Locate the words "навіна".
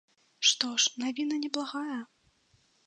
1.03-1.39